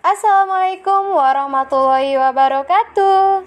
[0.00, 3.44] Assalamualaikum warahmatullahi wabarakatuh.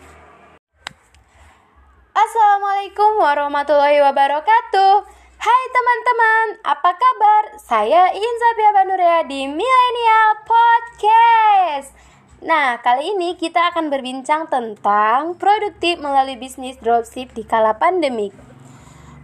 [2.14, 4.94] Assalamualaikum warahmatullahi wabarakatuh.
[5.42, 7.58] Hai teman-teman, apa kabar?
[7.58, 11.90] Saya Inza Banurea di Millennial Podcast.
[12.46, 18.53] Nah, kali ini kita akan berbincang tentang produktif melalui bisnis dropship di kala pandemik.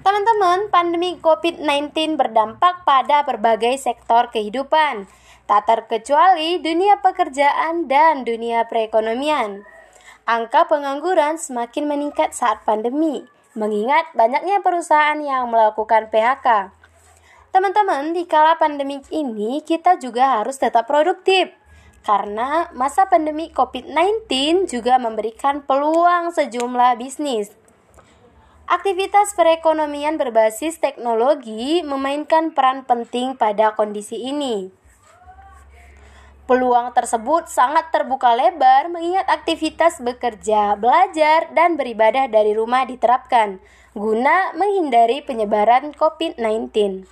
[0.10, 5.05] Teman-teman, pandemi COVID-19 berdampak pada berbagai sektor kehidupan,
[5.46, 9.70] tak terkecuali dunia pekerjaan dan dunia perekonomian.
[10.25, 13.21] Angka pengangguran semakin meningkat saat pandemi,
[13.54, 16.73] mengingat banyaknya perusahaan yang melakukan PHK.
[17.54, 21.54] Teman-teman, di kala pandemi ini kita juga harus tetap produktif
[22.01, 24.26] karena masa pandemi COVID-19
[24.73, 27.59] juga memberikan peluang sejumlah bisnis.
[28.69, 34.69] Aktivitas perekonomian berbasis teknologi memainkan peran penting pada kondisi ini.
[36.45, 43.58] Peluang tersebut sangat terbuka lebar mengingat aktivitas bekerja, belajar, dan beribadah dari rumah diterapkan
[43.98, 47.09] guna menghindari penyebaran COVID-19.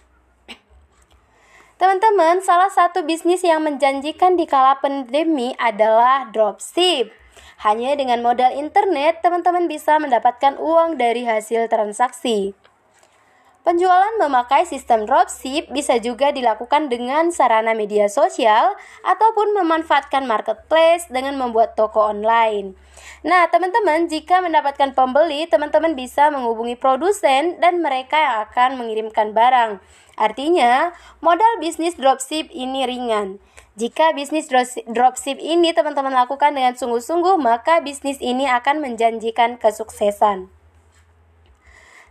[1.82, 7.10] Teman-teman, salah satu bisnis yang menjanjikan di kala pandemi adalah dropship.
[7.58, 12.54] Hanya dengan modal internet, teman-teman bisa mendapatkan uang dari hasil transaksi.
[13.68, 21.36] Penjualan memakai sistem dropship bisa juga dilakukan dengan sarana media sosial ataupun memanfaatkan marketplace dengan
[21.36, 22.80] membuat toko online.
[23.28, 29.84] Nah, teman-teman, jika mendapatkan pembeli, teman-teman bisa menghubungi produsen dan mereka yang akan mengirimkan barang.
[30.16, 33.44] Artinya, modal bisnis dropship ini ringan.
[33.78, 34.50] Jika bisnis
[34.90, 40.50] dropship ini teman-teman lakukan dengan sungguh-sungguh, maka bisnis ini akan menjanjikan kesuksesan.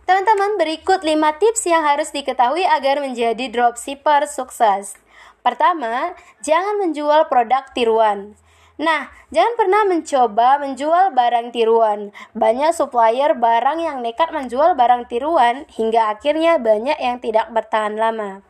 [0.07, 1.11] Teman-teman, berikut 5
[1.43, 4.95] tips yang harus diketahui agar menjadi dropshipper sukses.
[5.43, 8.39] Pertama, jangan menjual produk tiruan.
[8.79, 12.15] Nah, jangan pernah mencoba menjual barang tiruan.
[12.31, 18.46] Banyak supplier barang yang nekat menjual barang tiruan hingga akhirnya banyak yang tidak bertahan lama.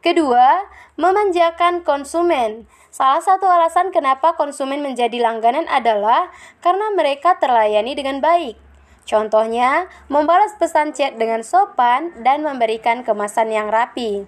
[0.00, 0.64] Kedua,
[0.96, 2.64] memanjakan konsumen.
[2.88, 6.32] Salah satu alasan kenapa konsumen menjadi langganan adalah
[6.64, 8.56] karena mereka terlayani dengan baik.
[9.04, 14.24] Contohnya, membalas pesan chat dengan sopan dan memberikan kemasan yang rapi.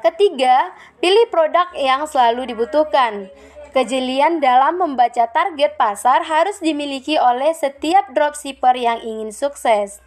[0.00, 0.72] Ketiga,
[1.04, 3.28] pilih produk yang selalu dibutuhkan.
[3.76, 10.00] Kejelian dalam membaca target pasar harus dimiliki oleh setiap dropshipper yang ingin sukses.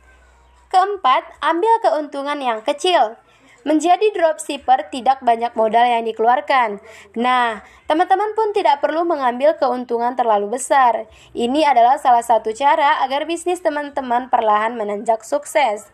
[0.74, 3.22] Keempat, ambil keuntungan yang kecil.
[3.62, 6.82] Menjadi dropshipper tidak banyak modal yang dikeluarkan.
[7.14, 11.06] Nah, teman-teman pun tidak perlu mengambil keuntungan terlalu besar.
[11.38, 15.90] Ini adalah salah satu cara agar bisnis teman-teman perlahan menanjak sukses.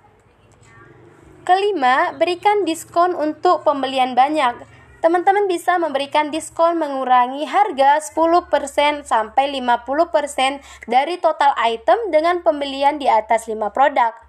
[1.47, 4.67] Kelima, berikan diskon untuk pembelian banyak.
[4.99, 10.59] Teman-teman bisa memberikan diskon mengurangi harga 10% sampai 50%
[10.91, 14.26] dari total item dengan pembelian di atas 5 produk.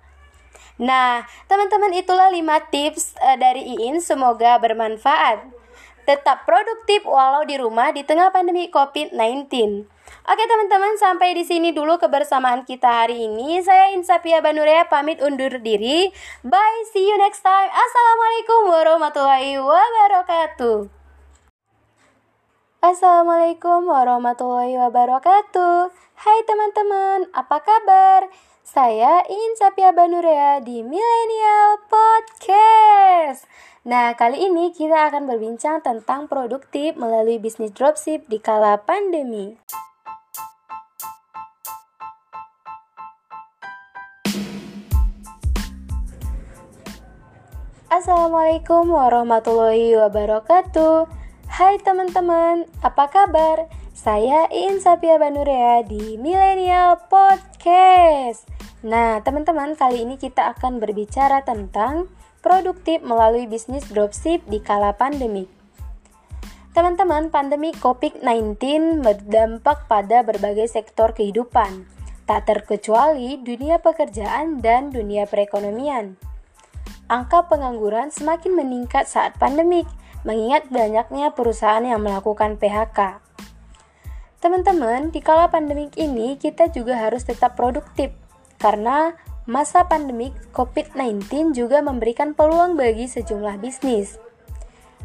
[0.79, 5.43] Nah, teman-teman itulah 5 tips uh, dari Iin semoga bermanfaat.
[6.09, 9.53] Tetap produktif walau di rumah di tengah pandemi COVID-19.
[10.25, 13.61] Oke teman-teman, sampai di sini dulu kebersamaan kita hari ini.
[13.61, 16.09] Saya Insapia Banurea pamit undur diri.
[16.41, 17.69] Bye, see you next time.
[17.69, 20.98] Assalamualaikum warahmatullahi wabarakatuh.
[22.89, 25.93] Assalamualaikum warahmatullahi wabarakatuh.
[26.25, 28.33] Hai teman-teman, apa kabar?
[28.65, 33.45] Saya ingin Sapia Banurea di Millennial Podcast.
[33.85, 39.61] Nah, kali ini kita akan berbincang tentang produktif melalui bisnis dropship di kala pandemi.
[47.93, 51.18] Assalamualaikum warahmatullahi wabarakatuh.
[51.49, 53.73] Hai teman-teman, apa kabar?
[53.97, 58.45] Saya Iin Sapia Banurea di Millennial Podcast.
[58.85, 62.13] Nah, teman-teman, kali ini kita akan berbicara tentang
[62.45, 65.49] produktif melalui bisnis dropship di kala pandemi.
[66.77, 71.89] Teman-teman, pandemi COVID-19 berdampak pada berbagai sektor kehidupan,
[72.29, 76.21] tak terkecuali dunia pekerjaan dan dunia perekonomian.
[77.09, 79.89] Angka pengangguran semakin meningkat saat pandemik,
[80.27, 83.23] mengingat banyaknya perusahaan yang melakukan PHK.
[84.39, 88.15] Teman-teman, di kala pandemik ini kita juga harus tetap produktif
[88.63, 89.19] karena
[89.51, 94.23] masa pandemik COVID-19 juga memberikan peluang bagi sejumlah bisnis.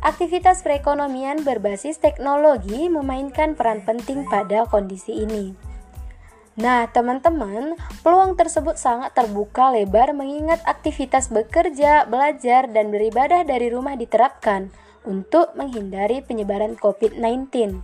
[0.04, 5.56] Aktivitas perekonomian berbasis teknologi memainkan peran penting pada kondisi ini.
[6.54, 7.74] Nah, teman-teman,
[8.06, 14.69] peluang tersebut sangat terbuka lebar mengingat aktivitas bekerja, belajar, dan beribadah dari rumah diterapkan
[15.03, 17.79] untuk menghindari penyebaran COVID-19.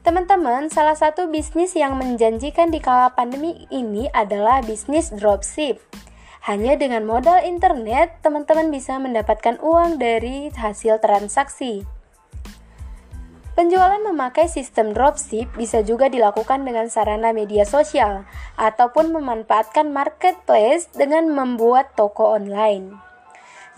[0.00, 5.76] Teman-teman, salah satu bisnis yang menjanjikan di kala pandemi ini adalah bisnis dropship.
[6.48, 11.84] Hanya dengan modal internet, teman-teman bisa mendapatkan uang dari hasil transaksi.
[13.60, 18.24] Penjualan memakai sistem dropship bisa juga dilakukan dengan sarana media sosial
[18.56, 23.09] ataupun memanfaatkan marketplace dengan membuat toko online.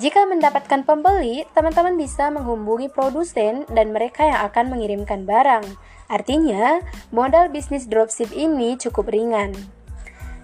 [0.02, 5.62] Jika mendapatkan pembeli, teman-teman bisa menghubungi produsen dan mereka yang akan mengirimkan barang.
[6.10, 6.82] Artinya,
[7.14, 9.54] modal bisnis dropship ini cukup ringan.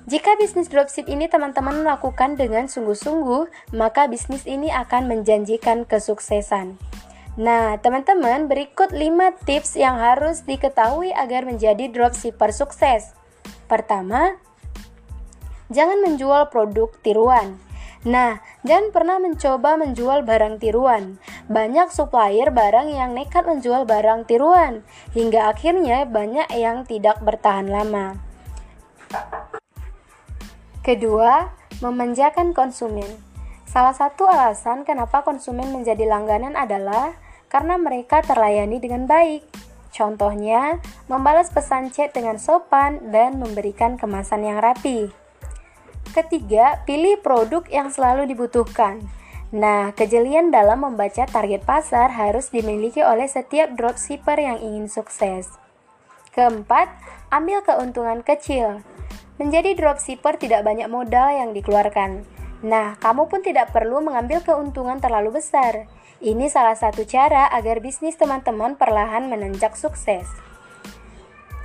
[0.07, 6.79] Jika bisnis dropship ini teman-teman lakukan dengan sungguh-sungguh, maka bisnis ini akan menjanjikan kesuksesan.
[7.35, 13.11] Nah, teman-teman, berikut 5 tips yang harus diketahui agar menjadi dropshipper sukses.
[13.67, 14.39] Pertama,
[15.67, 17.59] jangan menjual produk tiruan.
[18.07, 21.19] Nah, jangan pernah mencoba menjual barang tiruan.
[21.47, 24.83] Banyak supplier barang yang nekat menjual barang tiruan,
[25.15, 28.19] hingga akhirnya banyak yang tidak bertahan lama.
[30.83, 31.53] Kedua,
[31.85, 33.09] memanjakan konsumen.
[33.69, 37.13] Salah satu alasan kenapa konsumen menjadi langganan adalah
[37.53, 39.45] karena mereka terlayani dengan baik.
[39.93, 45.13] Contohnya, membalas pesan chat dengan sopan dan memberikan kemasan yang rapi.
[46.17, 49.05] Ketiga, pilih produk yang selalu dibutuhkan.
[49.49, 55.49] Nah, kejelian dalam membaca target pasar harus dimiliki oleh setiap dropshipper yang ingin sukses.
[56.33, 56.89] Keempat,
[57.33, 58.85] ambil keuntungan kecil.
[59.37, 62.25] Menjadi dropshipper tidak banyak modal yang dikeluarkan.
[62.65, 65.87] Nah, kamu pun tidak perlu mengambil keuntungan terlalu besar.
[66.19, 70.27] Ini salah satu cara agar bisnis teman-teman perlahan menanjak sukses.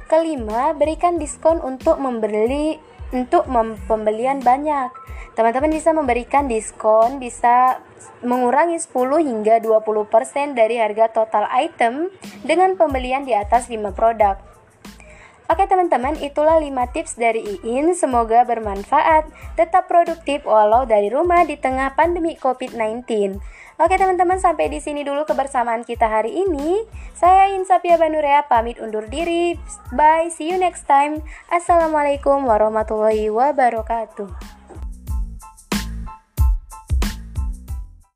[0.05, 2.77] Kelima, berikan diskon untuk membeli
[3.13, 3.45] untuk
[3.85, 4.89] pembelian banyak.
[5.33, 7.81] Teman-teman bisa memberikan diskon, bisa
[8.21, 12.13] mengurangi 10 hingga 20% dari harga total item
[12.45, 14.37] dengan pembelian di atas 5 produk.
[15.51, 17.91] Oke teman-teman, itulah 5 tips dari Iin.
[17.93, 19.27] Semoga bermanfaat.
[19.59, 23.37] Tetap produktif walau dari rumah di tengah pandemi COVID-19.
[23.81, 26.85] Oke teman-teman, sampai di sini dulu kebersamaan kita hari ini.
[27.17, 29.57] Saya Insapia Banurea pamit undur diri.
[29.89, 31.25] Bye, see you next time.
[31.49, 34.62] Assalamualaikum warahmatullahi wabarakatuh.